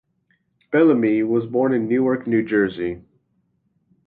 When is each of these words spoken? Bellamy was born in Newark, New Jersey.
Bellamy 0.71 1.21
was 1.21 1.45
born 1.45 1.75
in 1.75 1.87
Newark, 1.87 2.25
New 2.25 2.43
Jersey. 2.43 3.03